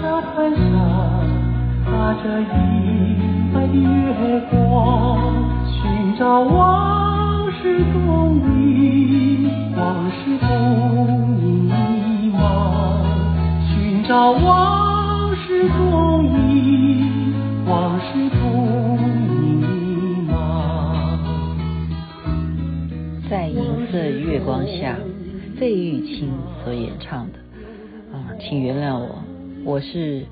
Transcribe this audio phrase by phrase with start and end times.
[0.00, 0.62] 小船上，
[1.84, 4.56] 挂着银白的月光，
[5.66, 7.96] 寻找往事踪
[8.36, 10.48] 影，往事踪
[11.40, 11.70] 影迷
[12.36, 12.40] 茫，
[13.66, 17.34] 寻找往事踪影，
[17.66, 18.38] 往事踪
[19.28, 19.66] 影迷
[20.30, 20.32] 茫。
[23.28, 23.56] 在银
[23.90, 24.96] 色月光下，
[25.58, 26.30] 费玉清
[26.64, 27.38] 所演唱的。
[28.12, 29.22] 啊，请原谅我，
[29.64, 30.26] 我是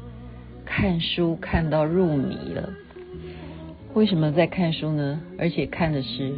[0.64, 2.70] 看书看到入迷了。
[3.94, 5.20] 为什么在看书呢？
[5.38, 6.32] 而且看的是《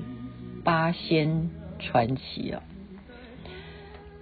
[0.64, 2.62] 八仙传奇》啊。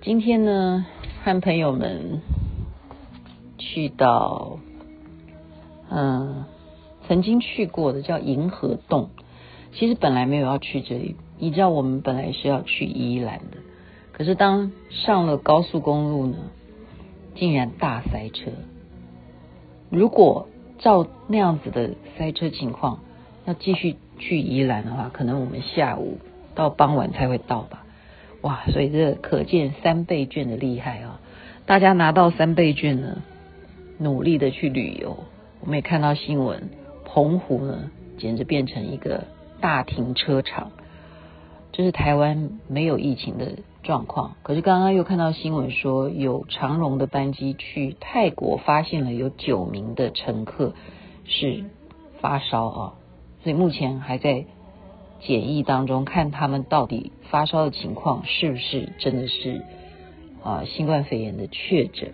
[0.03, 0.87] 今天呢，
[1.23, 2.21] 和朋友们
[3.59, 4.59] 去到，
[5.91, 6.45] 嗯，
[7.07, 9.11] 曾经去过的叫银河洞。
[9.73, 13.59] 其实本来没有要去这里，你知道我们本来是要去宜兰的，
[14.13, 16.37] 可是当上了高速公路呢，
[17.37, 18.51] 竟然大塞车！
[19.91, 20.49] 如果
[20.79, 23.01] 照那样子的塞车情况，
[23.45, 26.19] 要继续去宜兰的话，可能我们下午
[26.55, 27.85] 到傍晚才会到吧。
[28.41, 31.21] 哇，所以这可见三倍券的厉害啊！
[31.67, 33.23] 大家拿到三倍券呢，
[33.99, 35.19] 努力的去旅游。
[35.61, 36.69] 我们也看到新闻，
[37.05, 39.25] 澎湖呢，简直变成一个
[39.61, 40.71] 大停车场。
[41.73, 43.53] 这是台湾没有疫情的
[43.87, 50.75] 状况，可是刚刚又看到新闻说，有长荣的班机去泰国，发现了有九名的乘客
[51.25, 51.65] 是
[52.21, 52.95] 发烧啊，
[53.45, 54.45] 所以目前还在
[55.21, 59.63] 检疫当中，看他们到底发烧的情况是不是真的是
[60.43, 62.13] 啊新冠肺炎的确诊。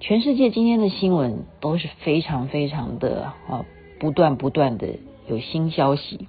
[0.00, 3.64] 全世界今天的新闻都是非常非常的啊，
[4.00, 4.88] 不断不断的
[5.28, 6.26] 有新消息。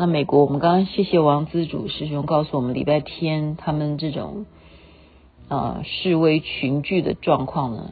[0.00, 4.46] 那美国，我们刚刚谢谢王资主师兄告诉我们，礼拜天他们这种
[5.48, 7.90] 呃示威群聚的状况呢，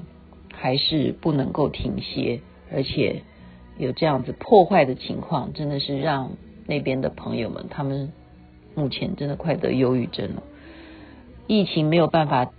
[0.54, 2.40] 还是不能够停歇，
[2.72, 3.24] 而且
[3.76, 6.30] 有这样子破坏的情况，真的是让
[6.66, 8.10] 那边的朋友们他们
[8.74, 10.42] 目前真的快得忧郁症了。
[11.46, 12.50] 疫情没有办法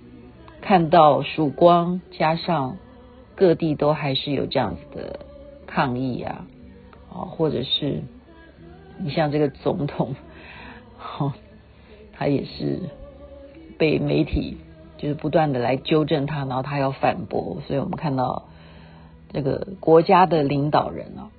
[0.62, 2.78] 看到曙光，加上
[3.36, 5.22] 各地都还是有这样子的
[5.66, 6.46] 抗议啊，
[7.12, 8.04] 啊，或者是。
[9.02, 10.16] 你像这个总统，
[11.20, 11.34] 哦，
[12.14, 12.80] 他也是
[13.78, 14.58] 被媒体
[14.98, 18.50] 就是不断的来纠正他，然后他要反驳，所以我们看到
[19.32, 21.32] 这个国家的领导人啊，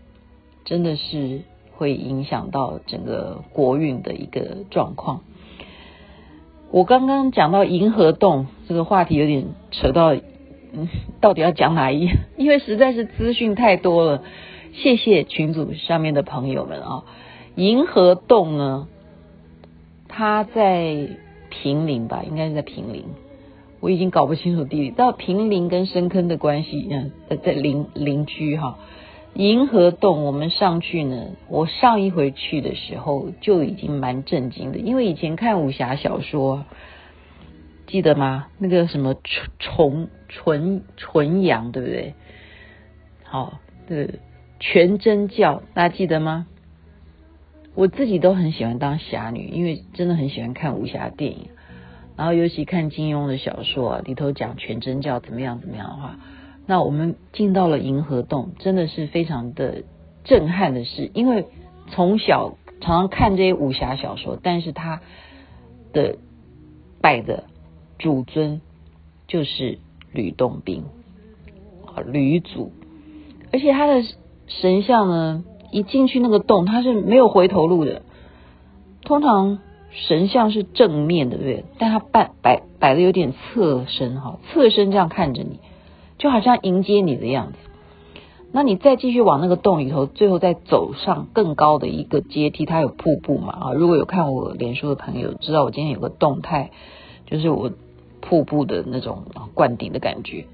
[0.65, 1.43] 真的是
[1.77, 5.21] 会影响到整个国运的一个状况。
[6.71, 10.89] 我刚刚讲到银河洞这个话题，有点扯到，嗯，
[11.21, 12.09] 到底要讲哪一？
[12.37, 14.23] 因为实在是资讯太多了。
[14.73, 17.03] 谢谢群组上面的朋友们啊。
[17.61, 18.89] 银河洞呢？
[20.09, 21.11] 它在
[21.51, 23.05] 平林吧，应该是在平林。
[23.81, 27.13] 我已经搞不清楚地理，到平林跟深坑的关系，嗯，
[27.45, 28.79] 在邻邻居哈。
[29.35, 36.65] 银河洞我们上去呢，我上一回去的时候就已经蛮震惊的，因为以前看武侠小说，
[37.87, 38.47] 记得吗？
[38.57, 39.15] 那个什么
[39.59, 42.15] 纯纯纯阳，对不对？
[43.23, 44.15] 好，这个
[44.59, 46.47] 全真教，大家记得吗？
[47.81, 51.49] 我自己都很喜欢当侠女，因为真的很喜欢看武侠电影，
[52.15, 56.19] 然后尤其看金庸的小说啊，里头讲全真教怎么样怎么样的话，
[56.67, 59.85] 那我们进到了银河洞，真的是非常的
[60.25, 61.47] 震撼的事，因为
[61.91, 65.01] 从小常常看这些武侠小说，但是他
[65.95, 66.19] 的
[67.01, 67.45] 拜的
[67.99, 68.61] 主尊
[69.27, 69.79] 就是
[70.13, 70.85] 吕洞宾
[71.87, 72.73] 啊，吕祖，
[73.55, 74.03] 而且他的
[74.49, 75.45] 神像呢。
[75.71, 78.03] 一进去那个洞，它是没有回头路的。
[79.05, 79.59] 通常
[79.91, 81.65] 神像是正面的，对不对？
[81.79, 85.59] 但它摆摆摆的有点侧身哈，侧身这样看着你，
[86.19, 87.59] 就好像迎接你的样子。
[88.53, 93.53] 那你再继续往那个洞里头，最后再走上更高的一个阶梯，它有瀑布嘛？
[93.53, 96.71] 啊，如果有看我脸书的朋友知道，我今天有个动态，
[97.27, 97.71] 就是我
[98.21, 99.23] 瀑布的那种
[99.55, 100.47] 灌顶的感觉。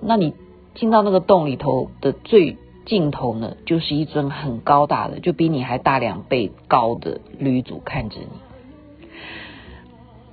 [0.00, 0.34] 那你
[0.74, 2.58] 进到那个洞里头的最。
[2.84, 9.08] 镜头呢，就是一尊很高大的，就比你还大两倍高的吕祖看着你，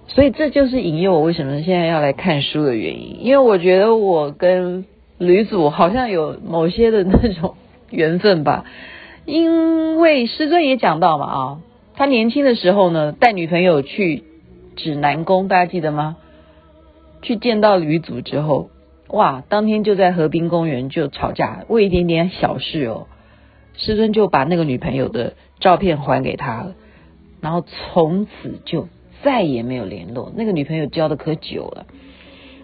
[0.08, 3.24] 所以这就是引诱我为什么现在要来看书的原因。
[3.24, 4.86] 因为我觉得我跟
[5.18, 7.56] 吕祖好像有某些的那种
[7.90, 8.66] 缘分吧。
[9.24, 11.62] 因为师尊也讲到嘛，啊，
[11.94, 14.24] 他年轻的时候呢，带女朋友去
[14.76, 16.18] 指南宫，大家记得吗？
[17.22, 18.71] 去见到吕祖之后。
[19.12, 19.44] 哇！
[19.48, 23.08] 当天就在河滨公园就吵架，为一点点小事哦。
[23.76, 26.76] 师尊就把那个女朋友的照片还给他了，
[27.42, 28.88] 然后从此就
[29.24, 30.32] 再也没有联络。
[30.36, 31.86] 那个女朋友交的可久了，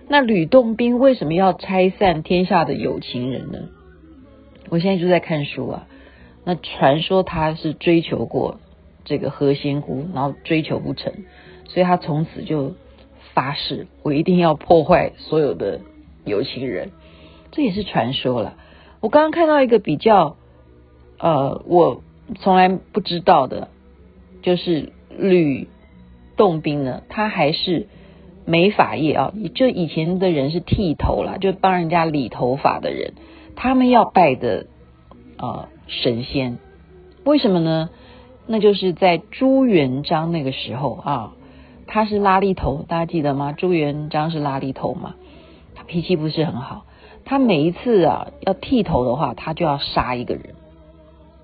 [0.07, 3.59] 那吕洞宾为什么要拆散天下的有情人呢？
[4.69, 5.87] 我现在就在看书啊。
[6.43, 8.59] 那传说他是追求过
[9.03, 11.13] 这个何仙姑，然后追求不成，
[11.65, 12.73] 所以他从此就
[13.33, 15.81] 发誓，我一定要破坏所有的
[16.27, 16.91] 有情人。
[17.51, 18.53] 这也是传说了。
[18.99, 20.35] 我刚刚看到一个比较，
[21.17, 22.03] 呃，我
[22.39, 23.69] 从来不知道的，
[24.43, 25.67] 就是吕
[26.35, 27.87] 洞宾呢，他还是
[28.45, 33.13] 美发业啊，就以前的人是剃头啦，就帮人家理头发的人，
[33.55, 34.67] 他们要拜的。
[35.39, 36.57] 呃神仙，
[37.23, 37.91] 为什么呢？
[38.47, 41.33] 那就是在朱元璋那个时候啊，
[41.85, 43.53] 他是拉力头，大家记得吗？
[43.55, 45.13] 朱元璋是拉力头嘛，
[45.87, 46.85] 脾气不是很好，
[47.25, 50.53] 他每一次啊要剃头的话，他就要杀一个人，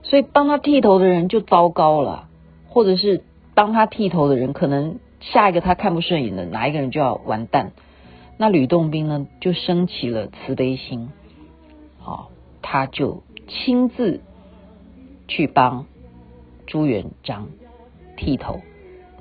[0.04, 2.28] 所以帮他剃头的人就糟糕了，
[2.70, 3.24] 或者是
[3.56, 7.72] 帮他剃头的人，可能下一个他看不顺眼的哪一个人就要完蛋。
[8.38, 11.10] 那吕洞宾呢，就升起了慈悲心，
[12.06, 12.28] 啊，
[12.62, 14.22] 他就亲自。
[15.26, 15.86] 去帮
[16.68, 17.48] 朱元璋
[18.18, 18.60] 剃头，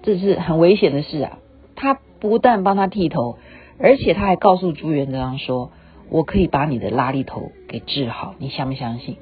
[0.02, 1.38] 这是很危险的事啊！
[1.76, 3.38] 他不但帮他剃头，
[3.82, 5.72] 而且他还告诉朱元璋说
[6.08, 9.16] ：“我可以把你的拉力头给治好，你相不相信？”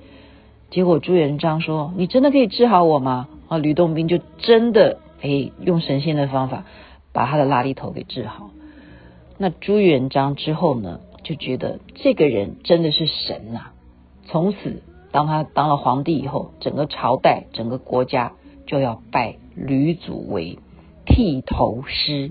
[0.70, 6.64] 结果朱元璋说：“你真的可以治好我吗？”啊，吕洞宾就真的诶用神仙的方法
[7.12, 8.50] 把他的拉力头给治好。
[9.38, 13.70] 那朱元璋之后呢，就觉得这个人真的是神呐、
[14.26, 14.82] 从此。
[15.12, 18.34] 当他当了皇帝以后，整个朝代、整个国家
[18.66, 20.60] 就要拜吕祖为
[21.04, 22.30] 剃头师。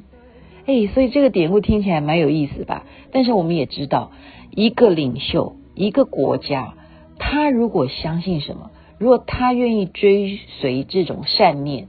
[0.69, 2.85] 哎，所以这个典故听起来蛮有意思吧？
[3.11, 4.11] 但是我们也知道，
[4.51, 6.75] 一个领袖、一个国家，
[7.17, 8.69] 他如果相信什么，
[8.99, 11.87] 如果他愿意追随这种善念，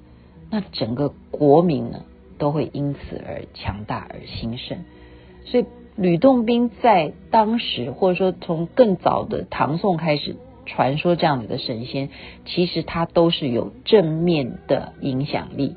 [0.51, 2.05] 那整个国民呢
[2.39, 4.79] 都会因此而强大而兴盛。
[5.45, 10.37] 所以吕洞宾在当时，或者说从更早的唐宋开始。
[10.67, 12.11] 传说这样子的神仙，
[12.45, 15.75] 其实他都是有正面的影响力，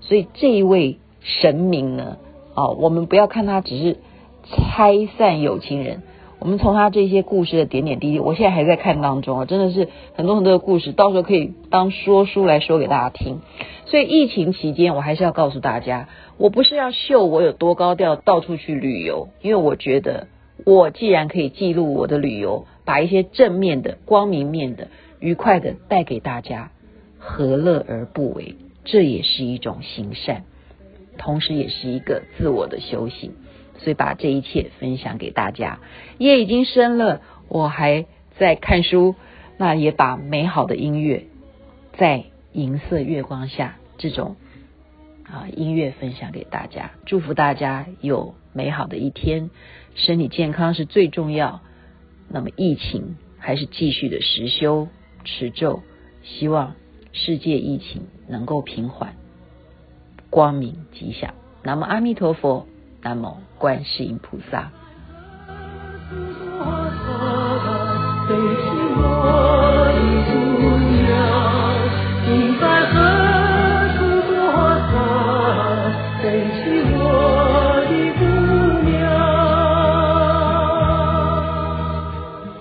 [0.00, 2.16] 所以这一位神明呢，
[2.60, 3.96] 哦，我们不要看他只是
[4.44, 6.02] 拆散有情人，
[6.38, 13.40] 我们从他这些故事的点点滴滴，我现在还在看当中啊，真的是很多很多的故事，到时候可以当说书来说给大家听。
[13.86, 20.28] 所以疫情期间，我还是要告诉大家，我不是要秀我有多高调，到处去旅游，因为我觉得
[20.66, 22.66] 我既然可以记录我的旅游。
[22.82, 24.88] 把一些正面的、光明面的、
[25.20, 26.72] 愉快的带给大家，
[27.20, 28.56] 何乐而不为？
[28.82, 30.42] 这也是一种行善，
[31.20, 33.34] 同时也是一个自我的修行。
[33.82, 35.78] 所以把这一切分享给大家。
[36.18, 38.04] 夜已经深了，我还
[38.36, 39.14] 在看书，
[39.56, 41.24] 那也把美好的音乐
[41.96, 44.36] 在银色月光下这种
[45.24, 46.90] 啊音乐分享给大家。
[47.06, 49.48] 祝福大家有美好的一天，
[49.94, 51.62] 身体健康是最重要。
[52.28, 54.88] 那么疫情还是继续的实修
[55.24, 55.80] 持咒，
[56.22, 56.74] 希望
[57.12, 59.14] 世界疫情能够平缓，
[60.30, 61.34] 光明吉祥。
[61.62, 62.66] 南无阿弥陀佛，
[63.02, 64.70] 南无观世音菩萨。